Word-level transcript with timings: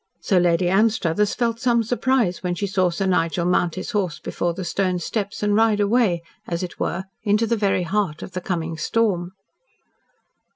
So 0.19 0.39
Lady 0.39 0.67
Anstruthers 0.67 1.35
felt 1.35 1.59
some 1.59 1.83
surprise 1.83 2.41
when 2.41 2.55
she 2.55 2.65
saw 2.65 2.89
Sir 2.89 3.05
Nigel 3.05 3.45
mount 3.45 3.75
his 3.75 3.91
horse 3.91 4.17
before 4.17 4.55
the 4.55 4.65
stone 4.65 4.97
steps 4.97 5.43
and 5.43 5.53
ride 5.55 5.79
away, 5.79 6.23
as 6.47 6.63
it 6.63 6.79
were, 6.79 7.03
into 7.21 7.45
the 7.45 7.55
very 7.55 7.83
heart 7.83 8.23
of 8.23 8.31
the 8.31 8.41
coming 8.41 8.79
storm. 8.79 9.33